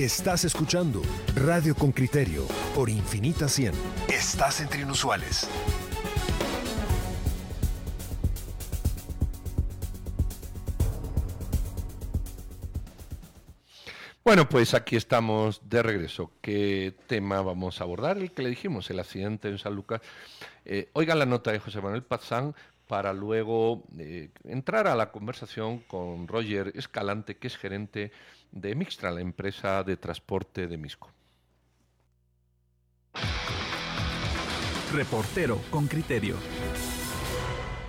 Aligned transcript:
Estás 0.00 0.44
escuchando 0.44 1.02
Radio 1.36 1.76
con 1.76 1.92
Criterio 1.92 2.48
por 2.74 2.90
Infinita 2.90 3.46
100. 3.46 3.72
Estás 4.08 4.60
entre 4.60 4.80
inusuales. 4.80 5.48
Bueno, 14.24 14.48
pues 14.48 14.74
aquí 14.74 14.96
estamos 14.96 15.62
de 15.68 15.84
regreso. 15.84 16.32
¿Qué 16.40 16.96
tema 17.06 17.40
vamos 17.42 17.80
a 17.80 17.84
abordar? 17.84 18.18
El 18.18 18.32
que 18.32 18.42
le 18.42 18.48
dijimos, 18.48 18.90
el 18.90 18.98
accidente 18.98 19.48
en 19.48 19.58
San 19.58 19.76
Lucas. 19.76 20.00
Eh, 20.64 20.90
oigan 20.94 21.20
la 21.20 21.26
nota 21.26 21.52
de 21.52 21.60
José 21.60 21.80
Manuel 21.80 22.02
Pazán 22.02 22.56
para 22.88 23.12
luego 23.12 23.84
eh, 23.96 24.30
entrar 24.42 24.88
a 24.88 24.96
la 24.96 25.12
conversación 25.12 25.78
con 25.78 26.26
Roger 26.26 26.72
Escalante, 26.74 27.36
que 27.36 27.46
es 27.46 27.56
gerente 27.56 28.10
de 28.54 28.74
Mixtra, 28.76 29.10
la 29.10 29.20
empresa 29.20 29.82
de 29.82 29.96
transporte 29.96 30.68
de 30.68 30.78
Misco. 30.78 31.10
Reportero 34.92 35.60
con 35.70 35.88
criterio. 35.88 36.36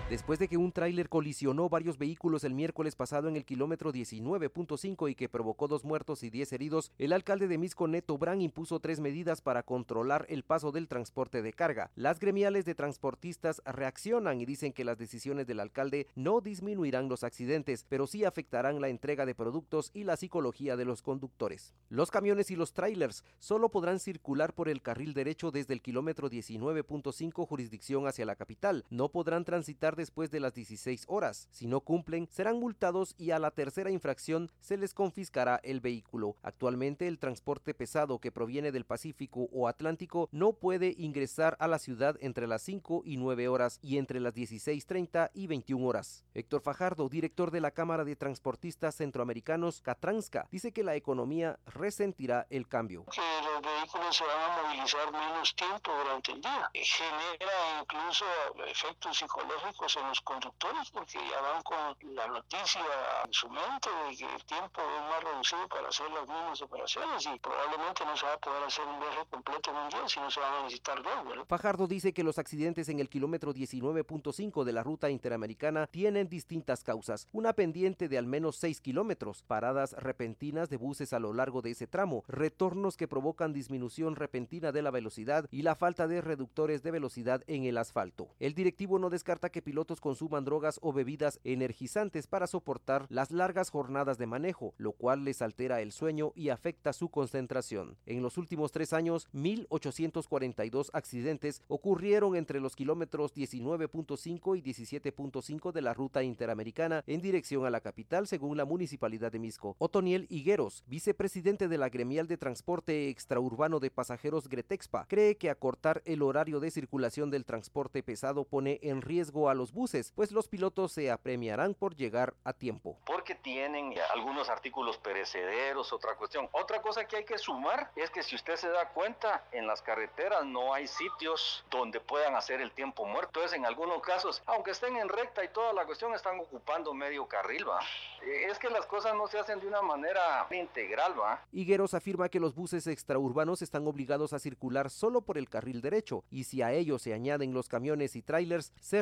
Después 0.09 0.38
de 0.38 0.48
que 0.48 0.58
un 0.58 0.72
tráiler 0.72 1.09
colisionó 1.09 1.68
varios 1.68 1.98
vehículos 1.98 2.44
el 2.44 2.54
miércoles 2.54 2.95
pasado 2.95 3.27
en 3.27 3.36
el 3.36 3.44
kilómetro 3.44 3.91
19.5 3.91 5.09
y 5.09 5.16
que 5.16 5.30
provocó 5.30 5.68
dos 5.68 5.84
muertos 5.84 6.22
y 6.22 6.30
10 6.30 6.54
heridos, 6.54 6.91
el 7.00 7.12
alcalde 7.12 7.48
de 7.48 7.58
Misco 7.58 7.88
Neto 7.88 8.16
Brand 8.20 8.44
impuso 8.44 8.80
tres 8.80 9.00
medidas 9.00 9.41
para 9.41 9.64
controlar 9.64 10.28
el 10.30 10.44
paso 10.44 10.72
del 10.72 10.88
transporte 10.88 11.41
de 11.41 11.54
carga. 11.54 11.90
Las 11.95 12.20
gremiales 12.20 12.66
de 12.66 12.76
transportistas 12.76 13.64
reaccionan 13.66 14.40
y 14.40 14.45
dicen 14.45 14.73
que 14.73 14.86
las 14.86 15.00
decisiones 15.00 15.48
del 15.48 15.59
alcalde 15.59 16.06
no 16.14 16.40
disminuirán 16.40 17.09
los 17.09 17.23
accidentes, 17.23 17.84
pero 17.90 18.06
sí 18.06 18.26
afectarán 18.26 18.81
la 18.81 18.90
entrega 18.90 19.26
de 19.26 19.34
productos 19.34 19.90
y 19.92 20.03
la 20.03 20.17
psicología 20.17 20.78
de 20.78 20.86
los 20.86 21.02
conductores. 21.02 21.73
Los 21.90 22.12
camiones 22.12 22.52
y 22.52 22.56
los 22.56 22.73
trailers 22.73 23.23
solo 23.40 23.70
podrán 23.70 24.00
circular 24.00 24.53
por 24.53 24.70
el 24.70 24.83
carril 24.83 25.16
derecho 25.16 25.50
desde 25.50 25.73
el 25.73 25.81
kilómetro 25.81 26.30
19.5 26.30 27.48
jurisdicción 27.48 28.06
hacia 28.06 28.28
la 28.28 28.36
capital. 28.36 28.86
No 28.92 29.09
podrán 29.09 29.45
transitar 29.45 29.95
después 29.96 30.32
de 30.32 30.40
las 30.40 30.54
16 30.54 31.06
horas. 31.08 31.48
Si 31.52 31.68
no 31.68 31.82
cumplen, 31.82 32.28
serán 32.32 32.60
multados 32.60 33.16
y 33.18 33.32
a 33.32 33.40
la 33.40 33.52
tercera 33.52 33.92
infracción 33.92 34.52
se 34.60 34.78
les 34.78 34.94
confiscará 34.94 35.60
el 35.64 35.80
vehículo. 35.80 36.36
Actualmente 36.42 37.08
el 37.08 37.20
transporte 37.20 37.74
pesado 37.74 38.20
que 38.20 38.32
proviene 38.32 38.72
del 38.72 38.86
Pacífico 38.86 39.48
o 39.52 39.68
Atlántico 39.68 40.30
no 40.32 40.54
puede 40.54 40.96
ingresar 40.98 41.58
a 41.60 41.68
la 41.68 41.80
ciudad 41.80 42.18
entre 42.22 42.48
las 42.48 42.62
5 42.62 43.04
y 43.06 43.18
9 43.18 43.48
horas 43.48 43.80
y 43.82 43.98
entre 43.98 44.20
las 44.20 44.34
16.30 44.34 45.32
y 45.34 45.48
21 45.48 45.86
horas. 45.86 46.26
Héctor 46.34 46.62
Fajardo, 46.62 47.10
director 47.10 47.52
de 47.52 47.62
la 47.62 47.72
Cámara 47.72 48.04
de 48.04 48.16
Transportistas 48.16 48.96
Centroamericanos, 48.96 49.82
Catranska, 49.82 50.48
dice 50.52 50.72
que 50.72 50.84
la 50.84 50.96
economía 50.96 51.60
resentirá 51.66 52.48
el 52.50 52.68
cambio. 52.68 53.06
Los 53.08 53.62
vehículos 53.62 54.16
se 54.16 54.23
van 54.26 54.52
a 54.52 54.64
movilizar 54.64 55.12
menos 55.12 55.56
tiempo 55.56 55.92
durante 55.92 56.32
el 56.34 56.42
día. 56.42 56.70
Genera 56.73 57.82
incluso 57.82 58.26
efectos 58.68 59.18
psicológicos 59.18 59.84
en 59.86 60.08
los 60.08 60.19
conductores 60.22 60.89
porque 60.89 61.19
ya 61.19 61.41
van 61.41 61.61
con 61.61 62.16
la 62.16 62.25
noticia 62.25 62.81
en 63.23 63.31
su 63.31 63.47
mente 63.50 63.88
de 64.09 64.17
que 64.17 64.25
el 64.25 64.44
tiempo 64.45 64.81
es 64.81 65.02
más 65.02 65.23
reducido 65.23 65.67
para 65.67 65.88
hacer 65.89 66.09
las 66.09 66.27
mismas 66.27 66.61
operaciones 66.64 67.27
y 67.27 67.38
probablemente 67.38 68.03
no 68.03 68.17
se 68.17 68.25
va 68.25 68.33
a 68.33 68.38
poder 68.39 68.64
hacer 68.64 68.83
un 68.88 69.00
viaje 69.00 69.23
completo 69.30 69.69
en 69.69 69.77
un 69.77 69.89
día, 69.89 70.08
sino 70.08 70.31
se 70.31 70.39
van 70.39 70.53
a 70.53 70.64
necesitar 70.64 71.03
dos. 71.03 71.47
Fajardo 71.47 71.86
dice 71.86 72.14
que 72.14 72.23
los 72.23 72.39
accidentes 72.39 72.89
en 72.89 73.00
el 73.00 73.09
kilómetro 73.09 73.53
19.5 73.53 74.64
de 74.64 74.73
la 74.73 74.81
ruta 74.81 75.11
interamericana 75.11 75.86
tienen 75.86 76.30
distintas 76.30 76.83
causas. 76.83 77.27
Una 77.31 77.53
pendiente 77.53 78.09
de 78.09 78.17
al 78.17 78.25
menos 78.25 78.55
6 78.55 78.81
kilómetros, 78.81 79.44
paradas 79.44 79.94
repentinas 79.94 80.70
de 80.70 80.77
buses 80.77 81.14
a 81.14 81.20
lo 81.20 81.31
largo 81.31 81.61
de 81.61 81.72
ese 81.72 81.86
tramo, 81.86 82.23
retornos 82.27 82.97
que 82.97 83.08
provocan 83.08 83.53
disminución 83.53 84.16
repentina 84.16 84.72
de 84.72 84.81
la 84.81 84.89
velocidad 84.89 85.47
y 85.52 85.61
la 85.61 85.75
falta 85.75 86.08
de 86.08 86.22
reductores 86.22 86.81
de 86.81 86.89
velocidad 86.89 87.44
en 87.45 87.66
el 87.66 87.77
asfalto. 87.77 88.30
El 88.39 88.55
directivo 88.55 88.98
no 88.98 89.11
descarta 89.11 89.52
que 89.52 89.61
pilotos 89.61 89.74
consuman 90.02 90.45
drogas 90.45 90.80
o 90.81 90.93
bebidas 90.93 91.39
energizantes 91.43 92.27
para 92.27 92.47
soportar 92.47 93.05
las 93.09 93.31
largas 93.31 93.69
jornadas 93.69 94.17
de 94.17 94.25
manejo, 94.25 94.73
lo 94.77 94.93
cual 94.93 95.23
les 95.25 95.41
altera 95.41 95.81
el 95.81 95.91
sueño 95.91 96.31
y 96.36 96.49
afecta 96.49 96.93
su 96.93 97.09
concentración. 97.09 97.97
En 98.05 98.21
los 98.21 98.37
últimos 98.37 98.71
tres 98.71 98.93
años, 98.93 99.27
1.842 99.33 100.89
accidentes 100.93 101.61
ocurrieron 101.67 102.36
entre 102.36 102.59
los 102.59 102.75
kilómetros 102.75 103.33
19.5 103.33 104.58
y 104.58 104.61
17.5 104.61 105.71
de 105.71 105.81
la 105.81 105.93
ruta 105.93 106.23
interamericana 106.23 107.03
en 107.05 107.21
dirección 107.21 107.65
a 107.65 107.69
la 107.69 107.81
capital, 107.81 108.27
según 108.27 108.57
la 108.57 108.65
Municipalidad 108.65 109.31
de 109.31 109.39
Misco. 109.39 109.75
Otoniel 109.80 110.25
Higueros, 110.30 110.83
vicepresidente 110.87 111.67
de 111.67 111.77
la 111.77 111.89
Gremial 111.89 112.27
de 112.27 112.37
Transporte 112.37 113.09
Extraurbano 113.09 113.80
de 113.80 113.92
Pasajeros 113.92 114.47
Gretexpa, 114.47 115.05
cree 115.07 115.37
que 115.37 115.49
acortar 115.49 116.02
el 116.05 116.21
horario 116.21 116.59
de 116.59 116.71
circulación 116.71 117.30
del 117.30 117.45
transporte 117.45 118.03
pesado 118.03 118.45
pone 118.45 118.80
en 118.81 119.02
riesgo 119.02 119.49
a 119.49 119.53
los 119.53 119.64
buses, 119.71 120.11
pues 120.15 120.31
los 120.31 120.48
pilotos 120.48 120.92
se 120.92 121.11
apremiarán 121.11 121.73
por 121.73 121.95
llegar 121.95 122.33
a 122.43 122.53
tiempo. 122.53 122.98
Porque 123.05 123.36
tienen 123.36 123.93
algunos 124.14 124.49
artículos 124.49 124.98
perecederos, 124.98 125.92
otra 125.93 126.15
cuestión. 126.15 126.49
Otra 126.52 126.81
cosa 126.81 127.08
que 127.08 127.17
hay 127.17 127.26
que 127.26 127.37
sumar 127.37 127.92
es 127.95 128.09
que 128.09 128.24
si 128.24 128.36
usted 128.36 128.56
se 128.56 128.69
da 128.69 128.89
cuenta, 128.89 129.45
en 129.51 129.68
las 129.68 129.81
carreteras 129.81 130.45
no 130.45 130.74
hay 130.74 130.88
sitios 130.88 131.65
donde 131.69 132.00
puedan 132.00 132.36
hacer 132.36 132.62
el 132.62 132.71
tiempo 132.71 133.06
muerto. 133.06 133.39
Entonces, 133.39 133.57
en 133.57 133.65
algunos 133.65 134.01
casos, 134.01 134.42
aunque 134.45 134.71
estén 134.71 134.95
en 134.98 135.09
recta 135.09 135.44
y 135.44 135.50
toda 135.50 135.74
la 135.74 135.86
cuestión, 135.86 136.13
están 136.13 136.39
ocupando 136.39 136.94
medio 136.94 137.27
carril, 137.27 137.68
va. 137.68 137.80
Eh, 138.25 138.48
es 138.50 138.57
que 138.57 138.69
las 138.69 138.86
cosas 138.86 139.13
no 139.15 139.27
se 139.27 139.38
hacen 139.38 139.59
de 139.59 139.68
una 139.68 139.81
manera 139.81 140.48
integral, 140.51 141.19
va. 141.19 141.45
Higueros 141.51 141.94
afirma 141.94 142.30
que 142.30 142.39
los 142.39 142.56
buses 142.56 142.88
extraurbanos 142.88 143.62
están 143.62 143.88
obligados 143.88 144.33
a 144.33 144.39
circular 144.39 144.89
solo 144.89 145.21
por 145.21 145.38
el 145.38 145.50
carril 145.50 145.81
derecho 145.81 146.24
y 146.30 146.45
si 146.45 146.62
a 146.62 146.71
ellos 146.71 147.01
se 147.01 147.13
añaden 147.13 147.54
los 147.54 147.69
camiones 147.69 148.15
y 148.15 148.21
trailers, 148.21 148.74
se 148.80 149.01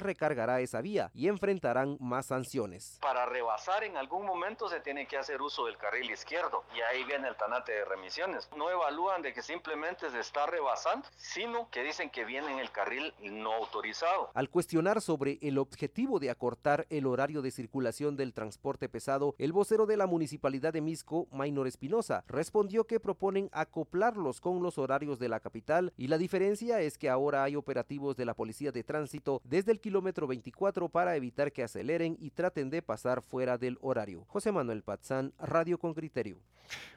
esa 0.59 0.81
vía 0.81 1.11
y 1.13 1.27
enfrentarán 1.27 1.97
más 1.99 2.27
sanciones. 2.27 2.97
Para 3.01 3.25
rebasar 3.25 3.83
en 3.83 3.97
algún 3.97 4.25
momento 4.25 4.69
se 4.69 4.79
tiene 4.79 5.07
que 5.07 5.17
hacer 5.17 5.41
uso 5.41 5.65
del 5.65 5.77
carril 5.77 6.09
izquierdo 6.11 6.63
y 6.75 6.81
ahí 6.81 7.03
viene 7.03 7.27
el 7.27 7.35
tanate 7.35 7.71
de 7.71 7.85
remisiones. 7.85 8.49
No 8.55 8.69
evalúan 8.69 9.21
de 9.21 9.33
que 9.33 9.41
simplemente 9.41 10.09
se 10.09 10.19
está 10.19 10.45
rebasando, 10.45 11.07
sino 11.15 11.69
que 11.69 11.83
dicen 11.83 12.09
que 12.09 12.25
viene 12.25 12.51
en 12.51 12.59
el 12.59 12.71
carril 12.71 13.13
no 13.21 13.53
autorizado. 13.53 14.31
Al 14.33 14.49
cuestionar 14.49 15.01
sobre 15.01 15.39
el 15.41 15.57
objetivo 15.57 16.19
de 16.19 16.29
acortar 16.29 16.85
el 16.89 17.05
horario 17.05 17.41
de 17.41 17.51
circulación 17.51 18.15
del 18.15 18.33
transporte 18.33 18.89
pesado, 18.89 19.35
el 19.37 19.53
vocero 19.53 19.85
de 19.85 19.97
la 19.97 20.07
municipalidad 20.07 20.73
de 20.73 20.81
Misco, 20.81 21.27
Maynor 21.31 21.67
Espinosa, 21.67 22.23
respondió 22.27 22.85
que 22.85 22.99
proponen 22.99 23.49
acoplarlos 23.51 24.41
con 24.41 24.61
los 24.61 24.77
horarios 24.77 25.19
de 25.19 25.29
la 25.29 25.39
capital 25.39 25.93
y 25.97 26.07
la 26.07 26.17
diferencia 26.17 26.81
es 26.81 26.97
que 26.97 27.09
ahora 27.09 27.43
hay 27.43 27.55
operativos 27.55 28.15
de 28.15 28.25
la 28.25 28.33
policía 28.33 28.71
de 28.71 28.83
tránsito 28.83 29.41
desde 29.43 29.71
el 29.71 29.79
kilómetro 29.79 30.27
24 30.43 30.89
para 30.89 31.15
evitar 31.15 31.53
que 31.53 31.63
aceleren 31.63 32.17
y 32.19 32.29
traten 32.29 32.69
de 32.69 32.81
pasar 32.81 33.21
fuera 33.21 33.57
del 33.57 33.77
horario. 33.81 34.25
José 34.27 34.51
Manuel 34.51 34.83
Pazán, 34.83 35.31
Radio 35.39 35.77
con 35.77 35.93
Criterio. 35.93 36.35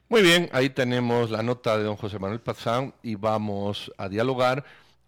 Muy 0.09 0.21
bien, 0.21 0.49
ahí 0.51 0.69
tenemos 0.69 1.31
la 1.31 1.41
nota 1.43 1.77
de 1.77 1.85
don 1.85 1.95
José 1.95 2.19
Manuel 2.19 2.41
Pazán 2.41 2.93
y 3.01 3.15
vamos 3.15 3.91
a 3.97 4.09
dialogar 4.09 4.65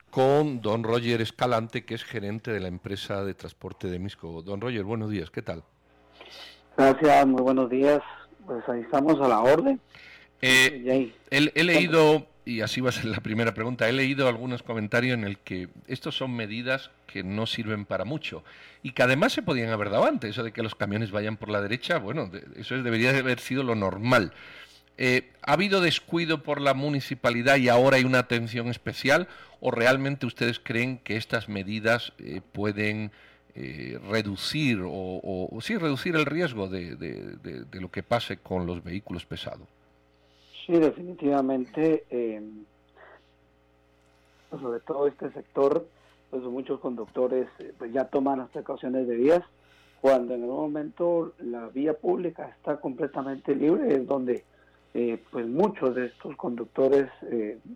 con 0.09 0.61
don 0.61 0.83
Roger 0.83 1.19
Escalante, 1.19 1.83
que 1.83 1.95
es 1.95 2.03
gerente 2.03 2.51
de 2.51 2.61
la 2.61 2.69
empresa 2.69 3.25
de 3.25 3.33
transporte 3.33 3.89
de 3.89 3.99
Misco. 3.99 4.41
Don 4.41 4.61
Roger, 4.61 4.83
buenos 4.83 5.09
días, 5.09 5.29
¿qué 5.29 5.41
tal? 5.41 5.63
Gracias, 6.77 7.27
muy 7.27 7.41
buenos 7.41 7.69
días. 7.69 7.99
Pues 8.45 8.63
ahí 8.69 8.81
estamos 8.81 9.19
a 9.19 9.27
la 9.27 9.41
orden. 9.41 9.81
Eh, 10.41 11.13
he, 11.29 11.63
leído, 11.63 12.25
y 12.49 12.61
así 12.61 12.81
va 12.81 12.89
a 12.89 12.93
ser 12.93 13.05
la 13.05 13.19
primera 13.19 13.53
pregunta, 13.53 13.87
he 13.87 13.93
leído 13.93 14.27
algunos 14.27 14.63
comentarios 14.63 15.13
en 15.13 15.23
el 15.23 15.37
que 15.37 15.69
estos 15.87 16.17
son 16.17 16.35
medidas 16.35 16.89
que 17.05 17.23
no 17.23 17.45
sirven 17.45 17.85
para 17.85 18.05
mucho 18.05 18.43
y 18.81 18.91
que 18.91 19.03
además 19.03 19.33
se 19.33 19.43
podían 19.43 19.69
haber 19.69 19.91
dado 19.91 20.05
antes, 20.05 20.31
eso 20.31 20.43
de 20.43 20.51
que 20.51 20.63
los 20.63 20.73
camiones 20.73 21.11
vayan 21.11 21.37
por 21.37 21.49
la 21.49 21.61
derecha, 21.61 21.99
bueno, 21.99 22.31
eso 22.55 22.81
debería 22.81 23.13
de 23.13 23.19
haber 23.19 23.39
sido 23.39 23.61
lo 23.61 23.75
normal. 23.75 24.33
Eh, 24.97 25.31
¿Ha 25.43 25.53
habido 25.53 25.79
descuido 25.79 26.43
por 26.43 26.59
la 26.59 26.73
municipalidad 26.73 27.57
y 27.57 27.69
ahora 27.69 27.97
hay 27.97 28.03
una 28.03 28.19
atención 28.19 28.67
especial 28.67 29.27
o 29.61 29.69
realmente 29.71 30.25
ustedes 30.25 30.59
creen 30.59 30.97
que 30.97 31.17
estas 31.17 31.49
medidas 31.49 32.13
eh, 32.17 32.41
pueden 32.51 33.11
reducir 34.09 34.79
o, 34.85 35.59
sí 35.61 35.75
reducir 35.75 36.15
el 36.15 36.25
riesgo 36.25 36.69
de 36.69 37.67
lo 37.73 37.91
que 37.91 38.03
pase 38.03 38.37
con 38.37 38.65
los 38.65 38.81
vehículos 38.81 39.25
pesados? 39.25 39.67
Sí, 40.65 40.73
definitivamente, 40.73 42.05
eh, 42.09 42.41
pues 44.49 44.61
sobre 44.61 44.79
todo 44.81 45.07
este 45.07 45.31
sector, 45.31 45.87
pues 46.29 46.43
muchos 46.43 46.79
conductores 46.79 47.47
eh, 47.59 47.73
pues 47.77 47.91
ya 47.91 48.05
toman 48.05 48.39
las 48.39 48.49
precauciones 48.49 49.07
debidas. 49.07 49.43
Cuando 50.01 50.33
en 50.33 50.43
algún 50.43 50.61
momento 50.61 51.33
la 51.39 51.67
vía 51.67 51.93
pública 51.93 52.49
está 52.49 52.79
completamente 52.79 53.55
libre, 53.55 53.95
es 53.95 54.07
donde 54.07 54.43
eh, 54.93 55.21
pues 55.31 55.45
muchos 55.47 55.93
de 55.95 56.05
estos 56.05 56.35
conductores 56.37 57.09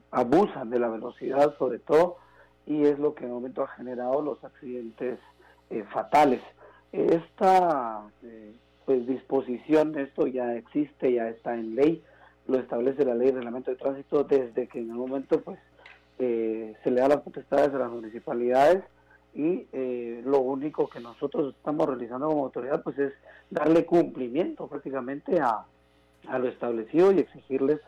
abusan 0.10 0.70
de 0.70 0.80
la 0.80 0.88
velocidad 0.88 1.56
sobre 1.58 1.80
todo 1.80 2.18
y 2.66 2.86
es 2.86 2.98
lo 2.98 3.14
que 3.14 3.26
en 3.26 3.30
el 3.30 3.36
momento 3.36 3.64
ha 3.64 3.68
generado 3.68 4.22
los 4.22 4.42
accidentes 4.44 5.20
fatales. 5.92 6.42
Esta 6.94 8.04
pues 8.86 9.06
disposición, 9.06 9.98
esto 9.98 10.28
ya 10.28 10.56
existe, 10.56 11.14
ya 11.14 11.28
está 11.28 11.56
en 11.56 11.76
ley, 11.76 12.04
lo 12.48 12.60
establece 12.60 13.06
la 13.06 13.16
ley 13.16 13.28
de 13.28 13.36
reglamento 13.36 13.72
de 13.72 13.78
tránsito 13.78 14.24
desde 14.24 14.68
que 14.68 14.80
en 14.80 14.90
el 14.90 14.95
momento 14.95 15.42
pues 15.42 15.60
eh, 16.19 16.75
se 16.84 16.92
le 16.92 17.01
da 17.01 17.07
las 17.07 17.22
potestades 17.22 17.74
a 17.74 17.80
las 17.80 17.92
municipalidades 17.92 18.84
y 19.34 19.66
eh, 19.72 20.22
lo 20.25 20.40
único 20.40 20.88
que 20.88 21.00
nosotros 21.00 21.56
estamos 21.57 21.88
realizando 21.88 22.28
como 22.28 22.44
autoridad 22.44 22.84
pues 22.84 23.00
es 23.00 23.13
darle 23.50 23.86
cumplimiento 23.86 24.68
prácticamente 24.68 25.40
a, 25.40 25.66
a 26.28 26.40
lo 26.40 26.48
establecido 26.48 27.12
y 27.12 27.19
exigirles 27.19 27.80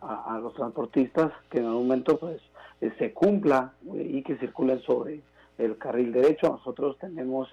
a, 0.00 0.34
a, 0.34 0.38
los 0.40 0.54
transportistas 0.54 1.32
que 1.50 1.58
en 1.58 1.66
el 1.66 1.72
momento 1.72 2.18
pues 2.18 2.40
eh, 2.80 2.92
se 2.98 3.12
cumpla 3.12 3.72
y 3.94 4.22
que 4.22 4.36
circulen 4.38 4.80
sobre 4.80 5.20
el 5.58 5.78
carril 5.78 6.12
derecho. 6.12 6.48
Nosotros 6.48 6.98
tenemos 6.98 7.48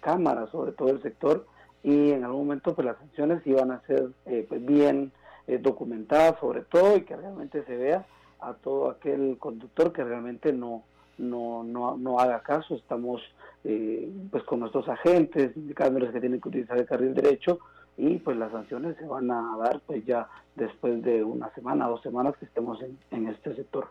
cámaras 0.00 0.48
sobre 0.48 0.72
todo 0.72 0.88
el 0.88 1.02
sector 1.02 1.46
y 1.82 2.12
en 2.12 2.24
algún 2.24 2.46
momento 2.46 2.74
pues 2.74 2.86
las 2.86 2.96
sanciones 2.96 3.46
iban 3.46 3.70
a 3.70 3.82
ser 3.82 4.08
pues, 4.48 4.64
bien 4.64 5.12
documentadas 5.58 6.38
sobre 6.40 6.62
todo 6.62 6.96
y 6.96 7.02
que 7.02 7.16
realmente 7.16 7.64
se 7.64 7.76
vea 7.76 8.06
a 8.40 8.54
todo 8.54 8.90
aquel 8.90 9.36
conductor 9.38 9.92
que 9.92 10.04
realmente 10.04 10.52
no, 10.52 10.84
no, 11.18 11.62
no, 11.62 11.96
no 11.96 12.18
haga 12.18 12.40
caso. 12.40 12.74
Estamos 12.74 13.22
eh, 13.64 14.10
pues 14.30 14.42
con 14.44 14.60
nuestros 14.60 14.88
agentes 14.88 15.56
indicándoles 15.56 16.12
que 16.12 16.20
tienen 16.20 16.40
que 16.40 16.48
utilizar 16.48 16.78
el 16.78 16.86
carril 16.86 17.14
derecho 17.14 17.58
y 17.96 18.16
pues 18.18 18.36
las 18.36 18.50
sanciones 18.50 18.96
se 18.96 19.06
van 19.06 19.30
a 19.30 19.56
dar 19.58 19.80
pues 19.86 20.04
ya 20.06 20.28
después 20.54 21.02
de 21.02 21.22
una 21.22 21.52
semana, 21.54 21.86
dos 21.86 22.02
semanas 22.02 22.34
que 22.38 22.46
estemos 22.46 22.78
en, 23.10 23.28
este 23.28 23.54
sector. 23.54 23.88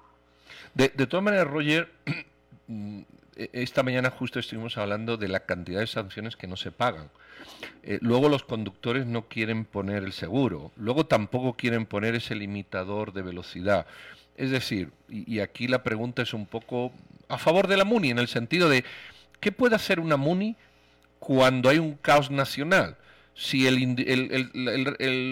De, 0.74 0.90
de 0.90 1.08
todas 1.08 1.24
maneras, 1.24 1.48
Roger, 1.48 1.90
mm, 2.68 3.02
esta 3.54 3.84
mañana 3.84 4.10
justo 4.10 4.40
estuvimos 4.40 4.78
hablando 4.78 5.18
de 5.18 5.28
la 5.28 5.42
cantidad 5.42 5.80
de 5.80 5.88
sanciones 5.88 6.36
que 6.36 6.48
no 6.48 6.58
se 6.58 6.72
pagan. 6.72 7.10
Eh, 7.84 8.00
luego 8.02 8.30
los 8.30 8.44
conductores 8.44 9.06
no 9.06 9.28
quieren 9.28 9.66
poner 9.66 10.04
el 10.04 10.14
seguro, 10.14 10.72
luego 10.76 11.06
tampoco 11.06 11.54
quieren 11.54 11.86
poner 11.86 12.16
ese 12.16 12.36
limitador 12.36 13.14
de 13.14 13.22
velocidad. 13.22 13.86
Es 14.36 14.52
decir, 14.52 14.92
y, 15.10 15.40
aquí 15.40 15.68
la 15.68 15.84
pregunta 15.84 16.22
es 16.22 16.34
un 16.34 16.46
poco 16.46 16.94
a 17.28 17.38
favor 17.38 17.68
de 17.68 17.78
la 17.78 17.84
MUNI, 17.84 18.12
en 18.12 18.20
el 18.20 18.28
sentido 18.28 18.70
de, 18.70 18.86
¿qué 19.40 19.52
puede 19.52 19.76
hacer 19.76 20.00
una 20.00 20.18
MUNI 20.18 20.56
cuando 21.20 21.70
hay 21.70 21.78
un 21.80 21.96
caos 21.96 22.32
nacional? 22.32 22.98
Si 23.34 23.70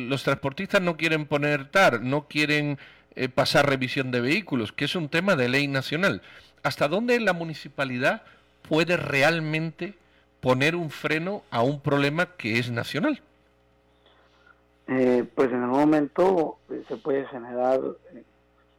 los 0.08 0.24
transportistas 0.24 0.82
no 0.82 0.98
quieren 0.98 1.26
poner 1.26 1.70
TAR, 1.70 2.02
no 2.02 2.28
quieren 2.28 2.78
eh, 3.16 3.30
pasar 3.30 3.68
revisión 3.68 4.12
de 4.12 4.22
vehículos, 4.22 4.72
que 4.72 4.86
es 4.86 4.96
un 4.96 5.10
tema 5.10 5.36
de 5.36 5.50
ley 5.50 5.68
nacional, 5.68 6.22
¿hasta 6.64 6.88
dónde 6.88 7.20
la 7.20 7.34
municipalidad 7.34 8.24
puede 8.68 8.98
realmente 8.98 9.96
poner 10.42 10.76
un 10.76 10.90
freno 10.90 11.44
a 11.52 11.64
un 11.64 11.80
problema 11.80 12.36
que 12.38 12.60
es 12.60 12.72
nacional? 12.72 13.22
Eh, 14.88 15.26
pues 15.36 15.50
en 15.52 15.64
el 15.64 15.68
momento 15.68 16.58
eh, 16.70 16.84
se 16.88 16.96
puede 16.98 17.26
generar 17.28 17.82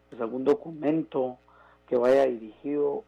pues, 0.08 0.20
algún 0.20 0.44
documento 0.44 1.38
que 1.86 1.96
vaya 1.96 2.26
dirigido 2.26 3.04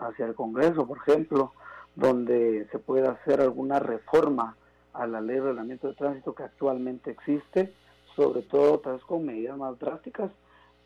hacia 0.00 0.26
el 0.26 0.34
Congreso, 0.34 0.86
por 0.86 0.98
ejemplo, 0.98 1.52
donde 1.94 2.66
se 2.72 2.78
pueda 2.78 3.12
hacer 3.12 3.40
alguna 3.40 3.78
reforma 3.78 4.56
a 4.92 5.06
la 5.06 5.20
ley 5.20 5.36
de 5.36 5.42
reglamento 5.42 5.88
de 5.88 5.94
tránsito 5.94 6.34
que 6.34 6.42
actualmente 6.42 7.12
existe, 7.12 7.72
sobre 8.16 8.42
todo 8.42 8.80
tal 8.80 8.94
vez 8.94 9.04
con 9.04 9.24
medidas 9.24 9.56
más 9.56 9.78
drásticas, 9.78 10.30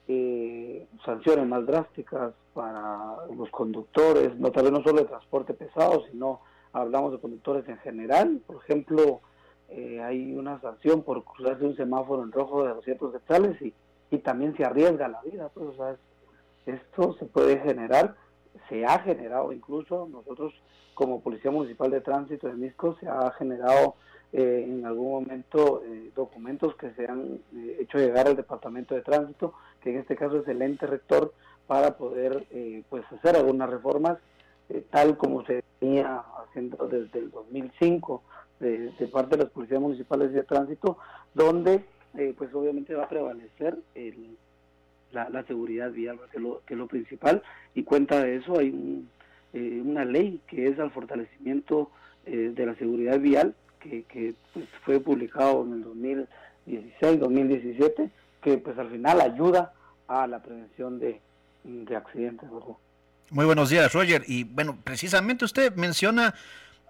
eh, 0.08 0.86
sanciones 1.04 1.46
más 1.46 1.66
drásticas 1.66 2.34
para 2.52 3.16
los 3.36 3.50
conductores, 3.50 4.36
no 4.36 4.52
tal 4.52 4.64
vez 4.64 4.72
no 4.72 4.82
solo 4.82 5.00
de 5.02 5.08
transporte 5.08 5.54
pesado, 5.54 6.04
sino 6.10 6.40
hablamos 6.72 7.12
de 7.12 7.18
conductores 7.18 7.68
en 7.68 7.78
general, 7.78 8.40
por 8.46 8.56
ejemplo, 8.56 9.20
eh, 9.68 10.00
hay 10.02 10.34
una 10.34 10.60
sanción 10.60 11.02
por 11.02 11.24
cruzarse 11.24 11.64
un 11.64 11.76
semáforo 11.76 12.22
en 12.22 12.32
rojo 12.32 12.64
de 12.64 12.74
200 12.74 13.12
quetzales 13.12 13.60
y 13.62 13.72
y 14.14 14.18
también 14.18 14.56
se 14.56 14.64
arriesga 14.64 15.08
la 15.08 15.20
vida. 15.22 15.50
Pues, 15.52 15.66
o 15.68 15.74
sea, 15.76 15.96
esto 16.66 17.14
se 17.18 17.26
puede 17.26 17.58
generar, 17.60 18.14
se 18.68 18.84
ha 18.84 18.98
generado 19.00 19.52
incluso 19.52 20.08
nosotros 20.10 20.54
como 20.94 21.20
Policía 21.20 21.50
Municipal 21.50 21.90
de 21.90 22.00
Tránsito 22.00 22.46
de 22.46 22.54
Misco, 22.54 22.96
se 23.00 23.08
ha 23.08 23.30
generado 23.32 23.96
eh, 24.32 24.64
en 24.66 24.86
algún 24.86 25.10
momento 25.10 25.82
eh, 25.84 26.12
documentos 26.14 26.76
que 26.76 26.92
se 26.92 27.06
han 27.06 27.40
eh, 27.54 27.78
hecho 27.80 27.98
llegar 27.98 28.28
al 28.28 28.36
Departamento 28.36 28.94
de 28.94 29.02
Tránsito, 29.02 29.54
que 29.84 29.90
en 29.90 29.98
este 30.00 30.16
caso 30.16 30.38
es 30.38 30.48
el 30.48 30.62
ente 30.62 30.86
rector, 30.86 31.32
para 31.68 31.96
poder 31.96 32.44
pues 32.90 33.04
hacer 33.10 33.36
algunas 33.36 33.70
reformas, 33.70 34.18
tal 34.90 35.16
como 35.16 35.46
se 35.46 35.64
venía 35.80 36.22
haciendo 36.42 36.86
desde 36.88 37.20
el 37.20 37.30
2005 37.30 38.22
de, 38.60 38.90
de 38.90 39.06
parte 39.08 39.36
de 39.36 39.44
las 39.44 39.52
policías 39.52 39.80
municipales 39.80 40.32
de 40.32 40.42
tránsito, 40.42 40.98
donde 41.32 41.84
eh, 42.16 42.32
pues 42.36 42.54
obviamente 42.54 42.94
va 42.94 43.04
a 43.04 43.08
prevalecer 43.08 43.76
el, 43.94 44.36
la, 45.10 45.44
seguridad 45.46 45.90
vial, 45.90 46.18
que 46.30 46.36
es, 46.36 46.42
lo, 46.42 46.62
que 46.64 46.76
lo 46.76 46.86
principal, 46.86 47.42
y 47.74 47.82
cuenta 47.82 48.22
de 48.22 48.36
eso 48.36 48.58
hay 48.58 49.04
eh, 49.52 49.82
una 49.84 50.04
ley 50.04 50.40
que 50.46 50.68
es 50.68 50.78
al 50.78 50.92
fortalecimiento 50.92 51.90
eh, 52.26 52.52
de 52.54 52.66
la 52.66 52.74
seguridad 52.76 53.18
vial, 53.18 53.54
que, 53.80 54.04
que 54.04 54.34
pues, 54.52 54.66
fue 54.84 55.00
publicado 55.00 55.64
en 55.64 55.72
el 55.74 55.82
2016, 55.82 57.20
2017, 57.20 58.10
que 58.44 58.58
pues 58.58 58.78
al 58.78 58.90
final 58.90 59.22
ayuda 59.22 59.72
a 60.06 60.26
la 60.26 60.40
prevención 60.40 61.00
de, 61.00 61.20
de 61.64 61.96
accidentes. 61.96 62.48
Muy 63.30 63.46
buenos 63.46 63.70
días, 63.70 63.90
Roger. 63.92 64.22
Y 64.28 64.44
bueno, 64.44 64.78
precisamente 64.84 65.46
usted 65.46 65.74
menciona 65.74 66.34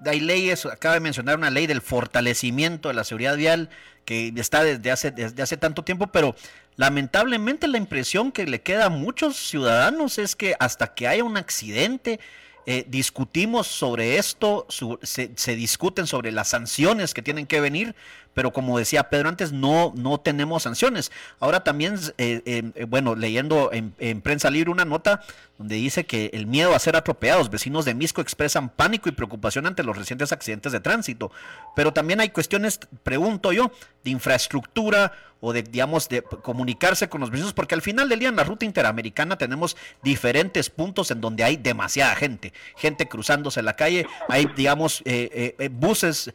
hay 0.04 0.20
leyes, 0.20 0.66
acaba 0.66 0.94
de 0.94 1.00
mencionar 1.00 1.38
una 1.38 1.50
ley 1.50 1.66
del 1.66 1.80
fortalecimiento 1.80 2.88
de 2.88 2.94
la 2.94 3.04
seguridad 3.04 3.36
vial 3.36 3.70
que 4.04 4.32
está 4.36 4.64
desde 4.64 4.90
hace, 4.90 5.12
desde 5.12 5.42
hace 5.42 5.56
tanto 5.56 5.82
tiempo, 5.82 6.08
pero 6.08 6.34
lamentablemente 6.76 7.68
la 7.68 7.78
impresión 7.78 8.32
que 8.32 8.46
le 8.46 8.60
queda 8.60 8.86
a 8.86 8.90
muchos 8.90 9.36
ciudadanos 9.36 10.18
es 10.18 10.36
que 10.36 10.56
hasta 10.58 10.94
que 10.94 11.08
haya 11.08 11.24
un 11.24 11.36
accidente, 11.36 12.20
eh, 12.66 12.84
discutimos 12.88 13.66
sobre 13.66 14.18
esto, 14.18 14.66
se, 15.02 15.30
se, 15.36 15.56
discuten 15.56 16.06
sobre 16.06 16.32
las 16.32 16.48
sanciones 16.48 17.14
que 17.14 17.22
tienen 17.22 17.46
que 17.46 17.60
venir, 17.60 17.94
pero 18.34 18.52
como 18.52 18.78
decía 18.78 19.04
Pedro 19.04 19.28
antes, 19.28 19.52
no, 19.52 19.92
no 19.96 20.18
tenemos 20.18 20.64
sanciones. 20.64 21.10
Ahora 21.40 21.64
también, 21.64 21.98
eh, 22.18 22.42
eh, 22.44 22.84
bueno, 22.86 23.14
leyendo 23.14 23.70
en, 23.72 24.20
prensa 24.20 24.50
libre 24.50 24.70
una 24.70 24.84
nota 24.84 25.22
donde 25.58 25.76
dice 25.76 26.04
que 26.04 26.30
el 26.34 26.46
miedo 26.46 26.74
a 26.74 26.78
ser 26.78 26.96
atropellados, 26.96 27.48
vecinos 27.48 27.84
de 27.84 27.94
Misco 27.94 28.20
expresan 28.20 28.68
pánico 28.68 29.08
y 29.08 29.12
preocupación 29.12 29.66
ante 29.66 29.84
los 29.84 29.96
recientes 29.96 30.32
accidentes 30.32 30.72
de 30.72 30.80
tránsito, 30.80 31.30
pero 31.76 31.92
también 31.92 32.20
hay 32.20 32.30
cuestiones, 32.30 32.80
pregunto 33.04 33.52
yo, 33.52 33.70
de 34.02 34.10
infraestructura 34.10 35.12
o 35.40 35.52
de, 35.52 35.62
digamos, 35.62 36.08
de 36.08 36.22
comunicarse 36.22 37.08
con 37.08 37.20
los 37.20 37.30
vecinos, 37.30 37.52
porque 37.52 37.74
al 37.74 37.82
final 37.82 38.08
del 38.08 38.18
día 38.18 38.30
en 38.30 38.36
la 38.36 38.44
ruta 38.44 38.64
interamericana 38.64 39.36
tenemos 39.36 39.76
diferentes 40.02 40.70
puntos 40.70 41.10
en 41.10 41.20
donde 41.20 41.44
hay 41.44 41.56
demasiada 41.56 42.14
gente, 42.16 42.52
gente 42.76 43.06
cruzándose 43.08 43.62
la 43.62 43.76
calle, 43.76 44.06
hay, 44.28 44.46
digamos, 44.56 45.02
eh, 45.04 45.68
buses 45.70 46.32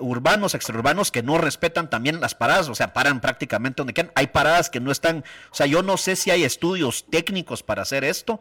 urbanos, 0.00 0.54
extraurbanos 0.54 1.12
no 1.22 1.38
respetan 1.38 1.90
también 1.90 2.20
las 2.20 2.34
paradas, 2.34 2.68
o 2.68 2.74
sea, 2.74 2.92
paran 2.92 3.20
prácticamente 3.20 3.76
donde 3.78 3.92
quieran. 3.92 4.12
Hay 4.14 4.28
paradas 4.28 4.70
que 4.70 4.80
no 4.80 4.90
están, 4.90 5.24
o 5.50 5.54
sea, 5.54 5.66
yo 5.66 5.82
no 5.82 5.96
sé 5.96 6.16
si 6.16 6.30
hay 6.30 6.44
estudios 6.44 7.06
técnicos 7.10 7.62
para 7.62 7.82
hacer 7.82 8.04
esto, 8.04 8.40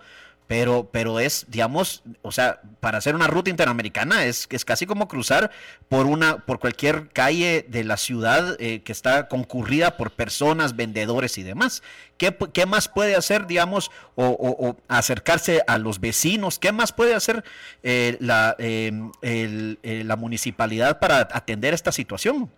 pero, 0.50 0.90
pero 0.92 1.20
es, 1.20 1.46
digamos, 1.48 2.02
o 2.24 2.32
sea, 2.32 2.60
para 2.80 2.98
hacer 2.98 3.14
una 3.14 3.28
ruta 3.28 3.52
interamericana 3.52 4.26
es, 4.26 4.48
es 4.50 4.66
casi 4.66 4.88
como 4.88 5.08
cruzar 5.08 5.52
por 5.90 6.08
una, 6.08 6.40
por 6.40 6.60
cualquier 6.60 7.10
calle 7.10 7.68
de 7.70 7.84
la 7.84 7.98
ciudad 7.98 8.58
eh, 8.60 8.82
que 8.82 8.92
está 8.92 9.28
concurrida 9.28 9.96
por 9.96 10.10
personas, 10.10 10.76
vendedores 10.76 11.38
y 11.38 11.44
demás. 11.44 11.84
¿Qué, 12.18 12.36
qué 12.52 12.66
más 12.66 12.88
puede 12.88 13.16
hacer, 13.16 13.46
digamos, 13.46 13.92
o, 14.16 14.76
acercarse 14.88 15.62
a 15.68 15.78
los 15.78 16.00
vecinos? 16.00 16.58
¿Qué 16.58 16.72
más 16.72 16.94
puede 16.94 17.14
hacer 17.14 17.44
eh, 17.84 18.18
la, 18.20 18.56
em, 18.58 19.12
eh, 19.22 19.76
la 20.04 20.16
municipalidad 20.16 20.98
para 20.98 21.28
atender 21.32 21.76
esta 21.76 21.92
situación? 21.92 22.50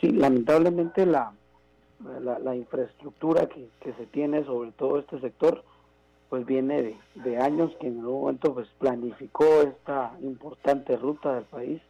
Sí, 0.00 0.10
lamentablemente 0.10 1.06
la, 1.06 1.32
la, 2.20 2.54
infraestructura 2.54 3.48
que, 3.48 3.68
se 3.80 4.06
tiene 4.06 4.44
sobre 4.44 4.72
todo 4.72 4.98
este 4.98 5.20
sector 5.20 5.64
pues 6.28 6.44
viene 6.44 6.98
de, 7.14 7.38
años 7.38 7.72
que 7.80 7.86
en 7.86 8.00
algún 8.00 8.20
momento 8.20 8.52
pues 8.52 8.68
planificó 8.78 9.62
esta 9.62 10.12
importante 10.22 10.96
ruta 10.96 11.36
del 11.36 11.44
país, 11.44 11.80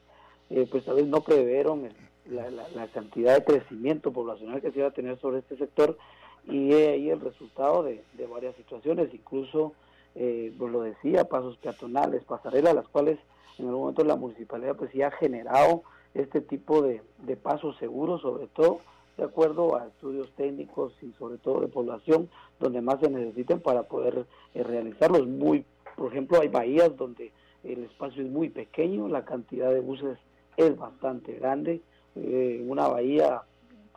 eh, 0.50 0.68
pues 0.70 0.84
tal 0.84 0.96
vez 0.96 1.06
no 1.06 1.22
preveieron 1.22 1.88
la, 2.26 2.86
cantidad 2.88 3.34
de 3.34 3.44
crecimiento 3.44 4.12
poblacional 4.12 4.60
que 4.60 4.70
se 4.70 4.80
iba 4.80 4.88
a 4.88 4.92
tener 4.92 5.18
sobre 5.20 5.38
este 5.38 5.56
sector 5.56 5.96
y 6.44 6.72
ahí 6.72 7.10
el 7.10 7.20
resultado 7.20 7.82
de, 7.82 8.04
varias 8.30 8.54
situaciones, 8.56 9.12
incluso 9.12 9.72
eh, 10.14 10.52
pues 10.58 10.70
lo 10.70 10.82
decía, 10.82 11.24
pasos 11.24 11.56
peatonales, 11.56 12.22
pasarelas, 12.24 12.74
las 12.74 12.88
cuales 12.88 13.18
en 13.58 13.66
algún 13.66 13.80
momento 13.80 14.04
la 14.04 14.16
municipalidad 14.16 14.76
pues 14.76 14.92
ya 14.92 15.08
ha 15.08 15.12
generado 15.12 15.82
este 16.16 16.40
tipo 16.40 16.82
de, 16.82 17.02
pasos 17.42 17.76
seguros, 17.78 18.22
sobre 18.22 18.46
todo 18.48 18.80
de 19.16 19.24
acuerdo 19.24 19.76
a 19.76 19.86
estudios 19.86 20.30
técnicos 20.36 20.92
y 21.02 21.12
sobre 21.12 21.38
todo 21.38 21.60
de 21.60 21.68
población, 21.68 22.28
donde 22.60 22.82
más 22.82 23.00
se 23.00 23.10
necesiten 23.10 23.60
para 23.60 23.84
poder 23.84 24.26
eh, 24.54 24.62
realizarlos. 24.62 25.26
Muy, 25.26 25.64
por 25.96 26.12
ejemplo, 26.12 26.40
hay 26.40 26.48
bahías 26.48 26.94
donde 26.96 27.32
el 27.64 27.84
espacio 27.84 28.22
es 28.22 28.30
muy 28.30 28.50
pequeño, 28.50 29.08
la 29.08 29.24
cantidad 29.24 29.72
de 29.72 29.80
buses 29.80 30.18
es 30.56 30.76
bastante 30.76 31.32
grande. 31.34 31.80
Eh, 32.14 32.64
una 32.66 32.88
bahía 32.88 33.42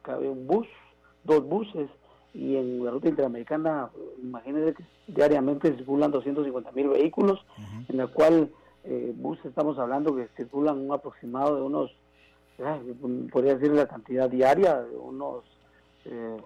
cabe 0.02 0.30
un 0.30 0.48
bus, 0.48 0.68
dos 1.26 1.44
buses, 1.44 1.90
y 2.34 2.56
en 2.56 2.84
la 2.86 2.92
ruta 2.92 3.10
interamericana, 3.10 3.90
imagínense 4.22 4.76
que 4.76 4.84
diariamente 5.08 5.76
circulan 5.76 6.12
250 6.12 6.72
mil 6.74 6.90
vehículos, 6.90 7.44
en 7.88 7.98
la 7.98 8.08
cual 8.08 8.50
eh, 8.84 9.14
bus 9.16 9.40
estamos 9.46 9.78
hablando 9.80 10.16
que 10.16 10.28
circulan 10.38 10.78
un 10.78 10.94
aproximado 10.94 11.56
de 11.56 11.62
unos, 11.62 11.92
podría 13.32 13.56
decir 13.56 13.72
la 13.72 13.88
cantidad 13.88 14.30
diaria, 14.30 14.82
de 14.82 14.96
unos 14.98 15.44
eh, 16.06 16.38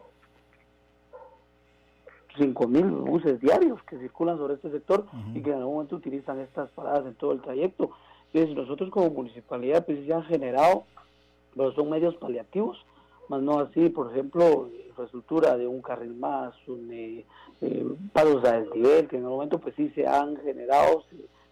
5 2.37 2.67
mil 2.67 2.85
buses 2.85 3.39
diarios 3.39 3.81
que 3.83 3.97
circulan 3.99 4.37
sobre 4.37 4.55
este 4.55 4.71
sector 4.71 5.05
y 5.33 5.41
que 5.41 5.51
en 5.51 5.57
algún 5.57 5.75
momento 5.75 5.95
utilizan 5.95 6.39
estas 6.39 6.69
paradas 6.71 7.05
en 7.05 7.15
todo 7.15 7.31
el 7.31 7.41
trayecto. 7.41 7.91
Entonces 8.33 8.55
nosotros 8.55 8.89
como 8.89 9.09
municipalidad 9.09 9.85
pues 9.85 10.05
ya 10.05 10.17
han 10.17 10.23
generado, 10.23 10.85
pero 11.55 11.71
son 11.73 11.89
medios 11.89 12.15
paliativos, 12.15 12.83
más 13.29 13.41
no 13.41 13.59
así, 13.59 13.89
por 13.89 14.11
ejemplo, 14.11 14.69
infraestructura 14.87 15.57
de 15.57 15.67
un 15.67 15.81
carril 15.81 16.15
más, 16.15 16.53
un, 16.67 16.91
eh, 16.91 17.25
eh 17.61 17.85
pasos 18.11 18.43
a 18.45 18.59
desnivel, 18.59 19.07
que 19.07 19.17
en 19.17 19.23
el 19.23 19.29
momento 19.29 19.59
pues 19.59 19.75
sí 19.75 19.89
se 19.95 20.07
han 20.07 20.37
generado, 20.37 21.03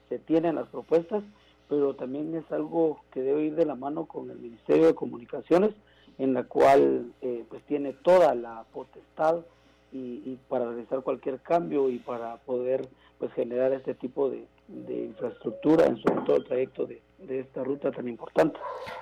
se, 0.10 0.20
tienen 0.20 0.56
las 0.56 0.68
propuestas, 0.68 1.24
pero 1.72 1.96
también 1.96 2.36
es 2.36 2.52
algo 2.52 3.00
que 3.14 3.22
debe 3.22 3.44
ir 3.44 3.56
de 3.56 3.66
la 3.66 3.76
mano 3.76 4.04
con 4.04 4.30
el 4.30 4.38
Ministerio 4.38 4.88
de 4.88 4.94
Comunicaciones, 4.94 5.72
en 6.18 6.34
la 6.34 6.44
cual 6.44 7.14
eh, 7.22 7.46
pues 7.48 7.64
tiene 7.64 7.94
toda 7.94 8.36
la 8.36 8.66
potestad 8.74 9.38
y, 9.94 10.38
para 10.50 10.66
realizar 10.66 11.00
cualquier 11.02 11.40
cambio 11.40 11.90
y 11.90 12.00
para 12.00 12.36
poder 12.40 12.90
pues 13.18 13.32
generar 13.36 13.72
este 13.72 13.94
tipo 13.94 14.30
de, 14.30 14.46
infraestructura 14.68 15.86
en 15.86 15.96
sobre 16.02 16.22
todo 16.26 16.36
el 16.36 16.44
trayecto 16.44 16.86
de, 16.86 17.02
esta 17.30 17.64
ruta 17.64 17.90
tan 17.90 18.10
importante. 18.10 18.60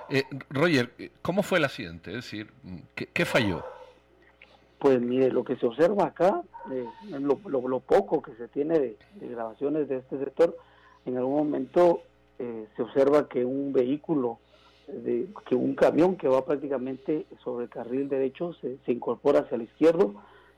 Eh, 0.08 0.22
Roger, 0.50 0.92
¿cómo 1.22 1.42
fue 1.42 1.58
el 1.58 1.64
accidente? 1.64 2.10
Es 2.10 2.16
decir, 2.18 2.52
¿qué, 2.94 3.24
falló? 3.24 3.64
Pues 4.78 5.00
mire, 5.00 5.32
lo 5.32 5.42
que 5.42 5.56
se 5.56 5.66
observa 5.66 6.06
acá, 6.06 6.40
eh, 6.70 6.86
lo, 7.18 7.80
poco 7.80 8.22
que 8.22 8.36
se 8.36 8.46
tiene 8.46 8.78
de, 8.78 8.96
grabaciones 9.20 9.88
de 9.88 9.96
este 9.96 10.20
sector, 10.20 10.56
en 11.04 11.16
algún 11.16 11.50
momento 11.50 12.02
eh, 12.40 12.66
se 12.74 12.82
observa 12.82 13.28
que 13.28 13.44
un 13.44 13.72
vehículo, 13.72 14.38
de, 14.88 15.28
que 15.46 15.54
un 15.54 15.74
camión 15.74 16.16
que 16.16 16.26
va 16.26 16.44
prácticamente 16.44 17.26
sobre 17.44 17.64
el 17.64 17.70
carril 17.70 18.08
derecho 18.08 18.54
se, 18.54 18.78
se 18.78 18.92
incorpora 18.92 19.40
hacia 19.40 19.56
el 19.56 19.62
izquierdo, 19.62 20.14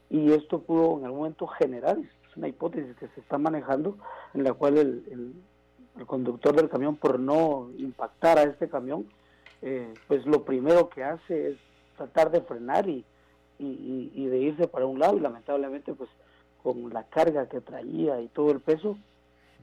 y 0.09 0.31
esto 0.31 0.61
pudo 0.61 0.99
en 0.99 1.07
algún 1.07 1.21
momento 1.21 1.47
generar, 1.49 1.99
es 1.99 2.37
una 2.37 2.47
hipótesis 2.47 2.95
que 2.97 3.09
se 3.09 3.21
está 3.21 3.37
manejando, 3.37 3.99
en 4.33 4.45
la 4.45 4.53
cual 4.53 4.79
el, 4.79 5.35
conductor 6.07 6.55
del 6.55 6.69
camión, 6.69 6.97
por 6.97 7.19
no 7.19 7.71
impactar 7.79 8.39
a 8.39 8.45
este 8.45 8.69
camión, 8.69 9.07
eh, 9.61 9.93
pues 10.07 10.25
lo 10.25 10.45
primero 10.45 10.89
que 10.89 11.03
hace 11.03 11.51
es 11.51 11.57
tratar 11.97 12.31
de 12.31 12.43
frenar 12.43 12.89
y, 12.89 13.05
y, 13.59 14.27
de 14.27 14.39
irse 14.39 14.69
para 14.69 14.87
un 14.87 14.99
lado 14.99 15.17
y 15.17 15.21
lamentablemente 15.21 15.93
pues 15.95 16.11
con 16.63 16.93
la 16.93 17.05
carga 17.05 17.49
que 17.49 17.61
traía 17.61 18.21
y 18.21 18.29
todo 18.29 18.53
el 18.53 18.61
peso, 18.61 18.97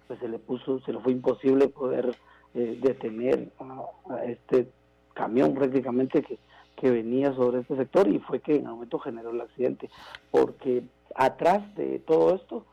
pues 0.10 0.20
se 0.20 0.28
le 0.28 0.40
puso, 0.40 0.82
se 0.82 0.92
le 0.92 1.00
fue 1.00 1.14
imposible 1.14 1.70
poder 1.70 2.14
eh, 2.54 2.78
detener 2.82 3.52
a, 3.60 4.26
este 4.26 4.68
camión 5.14 5.54
prácticamente 5.54 6.22
que 6.22 6.38
que 6.80 6.90
venía 6.90 7.34
sobre 7.34 7.60
este 7.60 7.76
sector 7.76 8.08
y 8.08 8.20
fue 8.20 8.40
que 8.40 8.56
en 8.56 8.62
el 8.62 8.72
momento 8.72 9.00
generó 9.00 9.32
el 9.32 9.42
accidente, 9.42 9.90
porque 10.32 10.84
atrás 11.14 11.76
de 11.76 12.00
todo 12.00 12.36
esto 12.36 12.66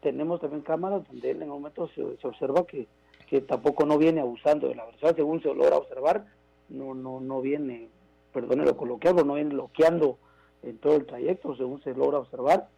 tenemos 0.00 0.40
también 0.40 0.62
cámaras 0.62 1.06
donde 1.06 1.30
en 1.30 1.42
el 1.42 1.48
momento 1.48 1.88
se, 1.94 2.02
observa 2.26 2.66
que, 2.66 2.88
que, 3.28 3.40
tampoco 3.40 3.86
no 3.86 3.98
viene 3.98 4.20
abusando 4.20 4.68
de 4.68 4.74
la 4.74 4.84
velocidad, 4.84 5.14
según 5.14 5.40
se 5.42 5.54
logra 5.54 5.76
observar, 5.76 6.26
no 6.68 6.94
no 6.94 7.20
no 7.20 7.40
viene, 7.40 7.88
perdone 8.32 8.64
lo 8.64 8.76
coloquial, 8.76 9.14
no 9.24 9.34
viene 9.34 9.54
bloqueando 9.54 10.18
en 10.64 10.78
todo 10.78 10.96
el 10.96 11.06
trayecto, 11.06 11.54
según 11.54 11.80
se 11.82 11.94
logra 11.94 12.18
observar, 12.18 12.68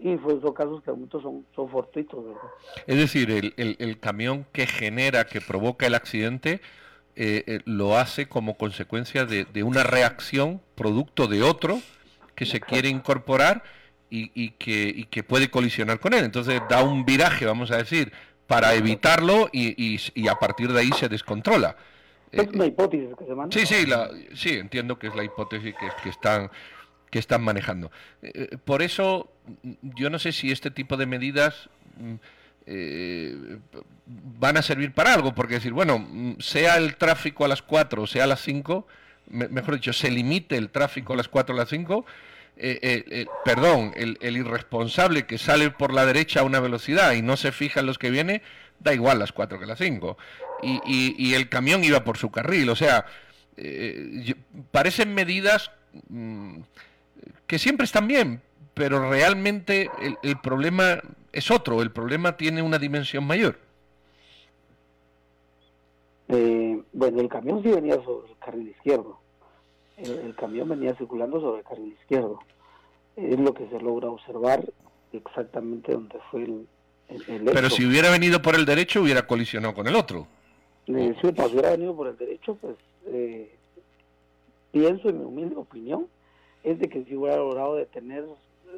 y 0.00 0.16
fue 0.18 0.34
esos 0.34 0.52
casos 0.54 0.82
que 0.82 0.92
muchos 0.92 1.22
son, 1.22 1.44
son 1.54 1.68
fortuitos. 1.68 2.24
Es 2.86 2.96
decir, 2.96 3.30
el, 3.30 3.54
el, 3.56 3.76
el 3.78 3.98
camión 3.98 4.46
que 4.52 4.66
genera, 4.66 5.26
que 5.26 5.40
provoca 5.40 5.86
el 5.86 5.94
accidente, 5.94 6.60
eh, 7.20 7.42
eh, 7.48 7.60
lo 7.64 7.98
hace 7.98 8.28
como 8.28 8.56
consecuencia 8.56 9.24
de, 9.24 9.62
una 9.64 9.82
reacción 9.82 10.60
producto 10.76 11.26
de 11.26 11.42
otro 11.42 11.80
que 12.36 12.46
se 12.46 12.60
quiere 12.60 12.88
incorporar 12.88 13.64
y, 14.08 14.50
que, 14.50 15.08
que 15.10 15.24
puede 15.24 15.50
colisionar 15.50 15.98
con 15.98 16.14
él. 16.14 16.24
Entonces 16.24 16.62
da 16.70 16.84
un 16.84 17.04
viraje, 17.04 17.44
vamos 17.44 17.72
a 17.72 17.78
decir, 17.78 18.12
para 18.46 18.72
evitarlo 18.74 19.48
y, 19.52 19.98
a 20.28 20.36
partir 20.36 20.72
de 20.72 20.78
ahí 20.78 20.90
se 20.92 21.08
descontrola. 21.08 21.74
Es 22.30 22.46
una 22.54 22.66
hipótesis 22.66 23.08
que 23.18 23.24
se 23.24 23.34
maneja. 23.34 23.58
Sí, 23.58 23.66
sí, 23.66 23.86
la, 23.86 24.10
sí, 24.34 24.50
entiendo 24.50 24.96
que 24.96 25.08
es 25.08 25.16
la 25.16 25.24
hipótesis 25.24 25.74
que, 25.74 25.88
que 26.04 26.10
están 26.10 26.48
que 27.10 27.18
están 27.18 27.42
manejando. 27.42 27.90
Eh, 28.22 28.56
por 28.64 28.82
eso, 28.82 29.30
yo 29.82 30.10
no 30.10 30.18
sé 30.18 30.32
si 30.32 30.50
este 30.50 30.70
tipo 30.70 30.96
de 30.96 31.06
medidas 31.06 31.68
mm, 31.96 32.14
eh, 32.66 33.58
van 34.06 34.56
a 34.56 34.62
servir 34.62 34.92
para 34.92 35.14
algo, 35.14 35.34
porque 35.34 35.54
decir, 35.54 35.72
bueno, 35.72 36.36
sea 36.38 36.76
el 36.76 36.96
tráfico 36.96 37.44
a 37.44 37.48
las 37.48 37.62
4 37.62 38.02
o 38.02 38.06
sea 38.06 38.24
a 38.24 38.26
las 38.26 38.40
5, 38.42 38.86
mejor 39.30 39.74
dicho, 39.74 39.92
se 39.92 40.10
limite 40.10 40.56
el 40.56 40.70
tráfico 40.70 41.12
a 41.12 41.16
las 41.16 41.28
4 41.28 41.54
o 41.54 41.58
las 41.58 41.68
5, 41.68 42.04
eh, 42.60 43.26
perdón, 43.44 43.92
el, 43.94 44.36
irresponsable 44.36 45.26
que 45.26 45.38
sale 45.38 45.70
por 45.70 45.92
la 45.92 46.04
derecha 46.04 46.40
a 46.40 46.42
una 46.42 46.58
velocidad 46.58 47.12
y 47.12 47.22
no 47.22 47.36
se 47.36 47.52
fija 47.52 47.80
en 47.80 47.86
los 47.86 47.98
que 47.98 48.10
viene, 48.10 48.42
da 48.80 48.92
igual 48.92 49.18
las 49.18 49.32
4 49.32 49.60
que 49.60 49.66
las 49.66 49.78
5. 49.78 50.18
Y, 50.62 51.14
y, 51.16 51.34
el 51.34 51.48
camión 51.48 51.84
iba 51.84 52.02
por 52.02 52.18
su 52.18 52.30
carril, 52.32 52.68
o 52.68 52.74
sea, 52.74 53.06
parecen 54.72 55.14
medidas 55.14 55.70
mm, 56.08 56.62
que 57.46 57.58
siempre 57.58 57.84
están 57.84 58.06
bien, 58.06 58.42
pero 58.74 59.10
realmente 59.10 59.90
el, 60.22 60.38
problema 60.38 61.00
es 61.32 61.50
otro, 61.50 61.82
el 61.82 61.90
problema 61.90 62.36
tiene 62.36 62.62
una 62.62 62.78
dimensión 62.78 63.26
mayor. 63.26 63.58
Eh, 66.28 66.80
bueno, 66.92 67.20
el 67.20 67.28
camión 67.28 67.62
sí 67.62 67.70
venía 67.70 67.96
sobre 68.04 68.30
el 68.30 68.38
carril 68.38 68.68
izquierdo. 68.68 69.18
El, 69.96 70.34
camión 70.36 70.68
venía 70.68 70.94
circulando 70.94 71.40
sobre 71.40 71.60
el 71.60 71.64
carril 71.64 71.96
izquierdo. 72.00 72.38
Es 73.16 73.38
lo 73.38 73.52
que 73.52 73.68
se 73.68 73.80
logra 73.80 74.08
observar 74.08 74.64
exactamente 75.12 75.92
donde 75.92 76.18
fue 76.30 76.44
el, 76.44 76.68
el, 77.08 77.44
Pero 77.44 77.70
si 77.70 77.84
hubiera 77.84 78.10
venido 78.10 78.40
por 78.42 78.54
el 78.54 78.64
derecho, 78.64 79.02
hubiera 79.02 79.26
colisionado 79.26 79.74
con 79.74 79.88
el 79.88 79.96
otro. 79.96 80.28
Eh, 80.86 81.14
si 81.20 81.26
hubiera 81.26 81.70
venido 81.70 81.94
por 81.94 82.08
el 82.08 82.16
derecho, 82.16 82.56
pues 82.60 82.76
eh, 83.06 83.54
pienso 84.70 85.08
en 85.08 85.18
mi 85.18 85.24
humilde 85.24 85.56
opinión, 85.56 86.06
es 86.70 86.78
de 86.78 86.88
que 86.88 87.04
si 87.04 87.16
hubiera 87.16 87.36
logrado 87.36 87.76
detener 87.76 88.24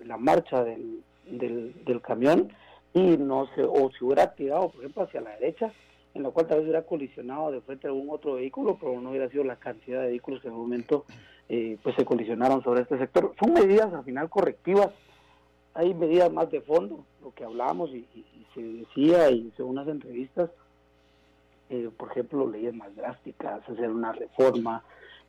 la 0.04 0.16
marcha 0.16 0.64
del, 0.64 1.02
del, 1.26 2.00
camión 2.02 2.52
y 2.94 3.16
no 3.16 3.48
se, 3.54 3.62
o 3.62 3.90
si 3.90 4.04
hubiera 4.04 4.34
tirado, 4.34 4.70
por 4.70 4.80
ejemplo, 4.80 5.02
hacia 5.04 5.20
la 5.20 5.30
derecha, 5.30 5.72
en 6.14 6.22
la 6.22 6.30
cual 6.30 6.46
tal 6.46 6.58
vez 6.58 6.64
hubiera 6.64 6.82
colisionado 6.82 7.52
de 7.52 7.60
frente 7.60 7.86
a 7.86 7.90
algún 7.90 8.10
otro 8.10 8.34
vehículo, 8.34 8.76
pero 8.80 9.00
no 9.00 9.10
hubiera 9.10 9.28
sido 9.28 9.44
la 9.44 9.56
cantidad 9.56 10.02
de 10.02 10.08
vehículos 10.08 10.40
que 10.40 10.48
en 10.48 10.54
el 10.54 10.60
momento 10.60 11.04
eh, 11.48 11.78
pues 11.82 11.94
se 11.96 12.04
colisionaron 12.04 12.62
sobre 12.62 12.82
este 12.82 12.98
sector. 12.98 13.34
Son 13.38 13.52
medidas 13.52 13.92
al 13.92 14.04
final 14.04 14.28
correctivas, 14.28 14.90
hay 15.74 15.94
medidas 15.94 16.32
más 16.32 16.50
de 16.50 16.60
fondo, 16.60 17.04
lo 17.22 17.32
que 17.32 17.44
hablábamos 17.44 17.90
y, 17.90 18.06
se 18.54 18.62
decía 18.62 19.30
y 19.30 19.52
según 19.56 19.76
las 19.76 19.86
entrevistas, 19.86 20.50
eh, 21.68 21.88
por 21.96 22.10
ejemplo, 22.10 22.50
leyes 22.50 22.74
más 22.74 22.94
drásticas, 22.96 23.62
hacer 23.68 23.88
una 23.88 24.12
reforma, 24.12 24.82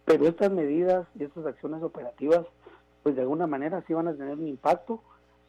pero 0.06 0.28
estas 0.28 0.52
medidas 0.52 1.08
y 1.20 1.24
estas 1.24 1.46
acciones 1.46 1.84
operativas 1.84 2.46
pues 3.04 3.16
de 3.16 3.22
alguna 3.22 3.48
manera 3.48 3.84
sí 3.88 3.94
van 3.94 4.08
a 4.08 4.14
tener 4.14 4.38
un 4.38 4.48
impacto 4.48 5.02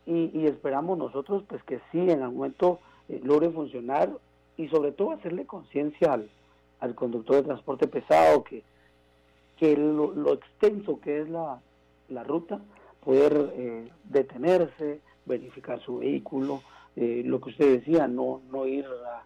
y, 0.05 0.47
esperamos 0.47 0.99
nosotros 0.99 1.45
pues 1.47 1.63
que 1.63 1.81
sí 1.93 2.11
en 2.11 2.23
algún 2.23 2.39
momento 2.39 2.81
eh, 3.09 3.21
logre 3.23 3.51
funcionar 3.51 4.11
y 4.57 4.69
sobre 4.69 4.93
todo 4.93 5.13
hacerle 5.13 5.47
conciencia 5.47 6.13
al, 6.13 6.29
al, 6.81 6.95
conductor 6.95 7.37
de 7.37 7.43
transporte 7.45 7.87
pesado 7.87 8.43
que, 8.43 8.65
que 9.59 9.77
lo, 9.77 10.33
extenso 10.33 11.01
que 11.01 11.21
es 11.21 11.29
la, 11.29 11.61
la 12.09 12.25
ruta, 12.25 12.61
poder 13.05 13.53
eh, 13.55 13.89
detenerse, 14.05 15.01
verificar 15.25 15.81
su 15.81 15.99
vehículo, 15.99 16.63
eh, 16.97 17.23
lo 17.25 17.41
que 17.41 17.51
usted 17.51 17.79
decía, 17.79 18.09
no, 18.09 18.43
no 18.51 18.67
ir 18.67 18.87
a, 18.87 19.23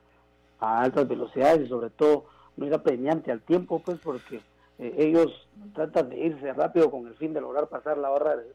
a 0.60 0.82
altas 0.82 1.08
velocidades 1.08 1.66
y 1.66 1.68
sobre 1.68 1.90
todo 1.90 2.26
no 2.56 2.66
ir 2.66 2.74
apremiante 2.74 3.32
al 3.32 3.40
tiempo, 3.40 3.80
pues 3.84 3.98
porque 3.98 4.40
eh, 4.78 4.94
ellos 4.98 5.48
tratan 5.74 6.10
de 6.10 6.18
irse 6.18 6.52
rápido 6.52 6.90
con 6.90 7.06
el 7.06 7.14
fin 7.14 7.32
de 7.32 7.40
lograr 7.40 7.68
pasar 7.68 7.98
la 7.98 8.08
barra 8.08 8.36
de, 8.36 8.46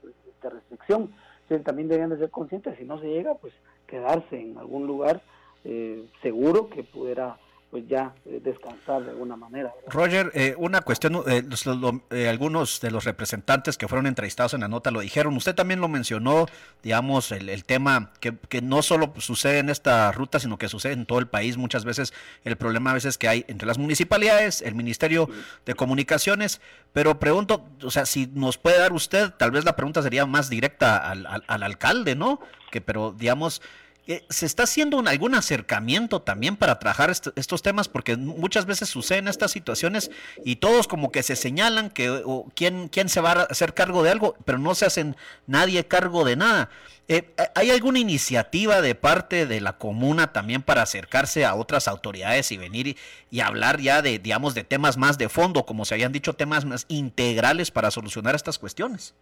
restricción. 0.43 1.11
Entonces, 1.43 1.65
también 1.65 1.87
deberían 1.87 2.09
de 2.09 2.17
ser 2.17 2.31
conscientes, 2.31 2.77
si 2.77 2.83
no 2.83 2.99
se 2.99 3.07
llega, 3.07 3.35
pues 3.35 3.53
quedarse 3.85 4.39
en 4.39 4.57
algún 4.57 4.87
lugar 4.87 5.21
eh, 5.63 6.07
seguro 6.21 6.69
que 6.69 6.83
pudiera 6.83 7.37
pues 7.71 7.87
ya 7.87 8.13
eh, 8.25 8.41
descansar 8.43 9.03
de 9.03 9.11
alguna 9.11 9.37
manera. 9.37 9.73
Roger, 9.87 10.29
eh, 10.35 10.53
una 10.57 10.81
cuestión, 10.81 11.23
eh, 11.25 12.27
algunos 12.27 12.81
de 12.81 12.91
los 12.91 13.05
representantes 13.05 13.77
que 13.77 13.87
fueron 13.87 14.07
entrevistados 14.07 14.53
en 14.53 14.59
la 14.59 14.67
nota 14.67 14.91
lo 14.91 14.99
dijeron, 14.99 15.35
usted 15.37 15.55
también 15.55 15.79
lo 15.79 15.87
mencionó, 15.87 16.47
digamos, 16.83 17.31
el, 17.31 17.63
tema 17.63 18.11
que, 18.19 18.35
que, 18.49 18.61
no 18.61 18.81
solo 18.81 19.13
sucede 19.17 19.59
en 19.59 19.69
esta 19.69 20.11
ruta, 20.11 20.39
sino 20.39 20.57
que 20.57 20.67
sucede 20.67 20.93
en 20.93 21.05
todo 21.05 21.19
el 21.19 21.27
país, 21.27 21.55
muchas 21.55 21.85
veces 21.85 22.13
el 22.43 22.57
problema 22.57 22.91
a 22.91 22.95
veces 22.95 23.17
que 23.17 23.29
hay 23.29 23.45
entre 23.47 23.67
las 23.67 23.77
municipalidades, 23.77 24.61
el 24.61 24.75
Ministerio 24.75 25.29
de 25.65 25.73
Comunicaciones, 25.73 26.59
pero 26.91 27.19
pregunto, 27.19 27.65
o 27.81 27.89
sea, 27.89 28.05
si 28.05 28.27
nos 28.33 28.57
puede 28.57 28.79
dar 28.79 28.91
usted, 28.91 29.31
tal 29.31 29.51
vez 29.51 29.63
la 29.63 29.77
pregunta 29.77 30.01
sería 30.01 30.25
más 30.25 30.49
directa 30.49 30.97
al, 30.97 31.25
al 31.25 31.63
alcalde, 31.63 32.15
¿no? 32.15 32.41
Que, 32.69 32.81
pero 32.81 33.15
digamos, 33.17 33.61
eh, 33.61 33.90
¿Se 34.29 34.47
está 34.47 34.63
haciendo 34.63 34.99
algún 35.05 35.35
acercamiento 35.35 36.21
también 36.21 36.57
para 36.57 36.79
trabajar 36.79 37.11
estos 37.11 37.61
temas? 37.61 37.87
Porque 37.87 38.17
muchas 38.17 38.65
veces 38.65 38.89
suceden 38.89 39.27
estas 39.27 39.51
situaciones 39.51 40.09
y 40.43 40.55
todos 40.55 40.87
como 40.87 41.11
que 41.11 41.21
se 41.21 41.35
señalan 41.35 41.91
que 41.91 42.09
o, 42.09 42.47
¿quién, 42.55 42.87
quién 42.89 43.09
se 43.09 43.21
va 43.21 43.31
a 43.31 43.43
hacer 43.43 43.75
cargo 43.75 44.01
de 44.01 44.09
algo, 44.09 44.35
pero 44.43 44.57
no 44.57 44.73
se 44.73 44.85
hacen 44.85 45.15
nadie 45.45 45.85
cargo 45.85 46.25
de 46.25 46.35
nada. 46.35 46.69
Eh, 47.07 47.33
¿Hay 47.55 47.69
alguna 47.69 47.99
iniciativa 47.99 48.81
de 48.81 48.95
parte 48.95 49.45
de 49.45 49.61
la 49.61 49.77
comuna 49.77 50.33
también 50.33 50.63
para 50.63 50.81
acercarse 50.81 51.45
a 51.45 51.53
otras 51.53 51.87
autoridades 51.87 52.51
y 52.51 52.57
venir 52.57 52.97
y, 53.29 53.39
hablar 53.41 53.79
ya 53.81 54.01
de, 54.01 54.17
digamos, 54.17 54.55
de 54.55 54.63
temas 54.63 54.97
más 54.97 55.17
de 55.19 55.29
fondo, 55.29 55.65
como 55.65 55.85
se 55.85 55.93
habían 55.93 56.11
dicho, 56.11 56.33
temas 56.33 56.65
más 56.65 56.85
integrales 56.87 57.69
para 57.69 57.91
solucionar 57.91 58.33
estas 58.33 58.57
cuestiones? 58.57 59.13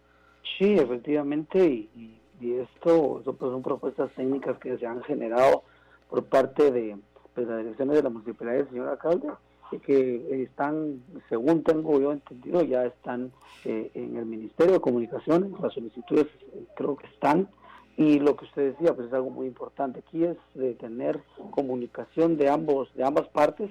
Sí, 0.58 0.74
efectivamente, 0.74 1.66
y 1.66 2.20
y 2.29 2.29
esto, 2.40 3.22
pues, 3.24 3.52
son 3.52 3.62
propuestas 3.62 4.10
técnicas 4.14 4.58
que 4.58 4.78
se 4.78 4.86
han 4.86 5.02
generado 5.02 5.62
por 6.08 6.24
parte 6.24 6.70
de 6.70 6.96
pues, 7.34 7.46
las 7.46 7.58
direcciones 7.58 7.96
de 7.96 8.02
la 8.02 8.10
municipalidad 8.10 8.68
señor 8.68 8.88
alcalde 8.88 9.28
y 9.72 9.78
que 9.78 10.42
están, 10.42 11.02
según 11.28 11.62
tengo 11.62 12.00
yo 12.00 12.12
entendido, 12.12 12.62
ya 12.62 12.84
están 12.86 13.32
eh, 13.64 13.90
en 13.94 14.16
el 14.16 14.26
Ministerio 14.26 14.74
de 14.74 14.80
Comunicaciones, 14.80 15.52
las 15.60 15.72
solicitudes 15.72 16.26
eh, 16.26 16.64
creo 16.74 16.96
que 16.96 17.06
están, 17.06 17.48
y 17.96 18.18
lo 18.18 18.34
que 18.34 18.46
usted 18.46 18.72
decía, 18.72 18.94
pues 18.94 19.08
es 19.08 19.12
algo 19.12 19.30
muy 19.30 19.46
importante. 19.46 20.00
Aquí, 20.00 20.24
es 20.24 20.36
de 20.54 20.74
tener 20.74 21.20
comunicación 21.50 22.36
de 22.36 22.48
ambos, 22.48 22.92
de 22.94 23.04
ambas 23.04 23.28
partes, 23.28 23.70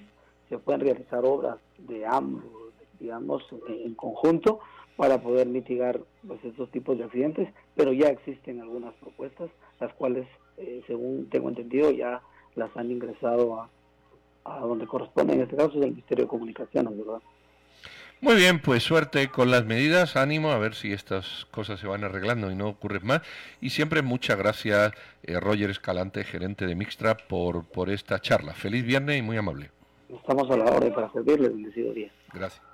se 0.50 0.58
pueden 0.58 0.82
realizar 0.82 1.26
obras 1.26 1.58
de 1.80 2.06
ambos, 2.06 2.44
digamos, 3.00 3.44
en 3.68 3.96
conjunto, 3.96 4.60
para 5.00 5.22
poder 5.22 5.48
mitigar 5.48 6.02
pues, 6.28 6.44
estos 6.44 6.70
tipos 6.72 6.98
de 6.98 7.06
accidentes, 7.06 7.48
pero 7.74 7.94
ya 7.94 8.10
existen 8.10 8.60
algunas 8.60 8.94
propuestas, 8.96 9.50
las 9.80 9.94
cuales, 9.94 10.28
eh, 10.58 10.82
según 10.88 11.30
tengo 11.30 11.48
entendido, 11.48 11.90
ya 11.90 12.22
las 12.56 12.76
han 12.76 12.92
ingresado 12.92 13.62
a, 13.62 13.70
a 14.44 14.60
donde 14.60 14.86
corresponde, 14.88 15.36
en 15.36 15.42
este 15.44 15.56
caso 15.56 15.70
es 15.70 15.86
el 15.86 15.92
Ministerio 15.92 16.26
de 16.26 16.30
Comunicaciones, 16.30 16.98
¿verdad? 16.98 17.22
Muy 18.20 18.36
bien, 18.36 18.62
pues 18.62 18.84
suerte 18.84 19.30
con 19.30 19.50
las 19.50 19.64
medidas, 19.64 20.18
ánimo 20.18 20.52
a 20.52 20.58
ver 20.58 20.76
si 20.76 20.92
estas 20.92 21.48
cosas 21.50 21.80
se 21.80 21.88
van 21.88 22.04
arreglando 22.04 22.52
y 22.52 22.56
no 22.56 22.68
ocurren 22.68 23.06
más. 23.06 23.22
Y 23.62 23.70
siempre 23.70 24.02
muchas 24.02 24.38
gracias, 24.38 24.92
eh, 25.24 25.40
Roger 25.40 25.70
Escalante, 25.70 26.26
gerente 26.26 26.68
de 26.68 26.76
Mixtra, 26.76 27.16
por, 27.16 27.64
por 27.64 27.90
esta 27.90 28.20
charla. 28.20 28.54
Feliz 28.54 28.84
viernes 28.84 29.18
y 29.18 29.22
muy 29.22 29.38
amable. 29.38 29.70
Estamos 30.10 30.52
a 30.52 30.58
la 30.58 30.66
orden 30.66 30.94
para 30.94 31.10
servirles, 31.14 31.54
bendecido 31.54 31.94
día. 31.94 32.12
Gracias. 32.34 32.69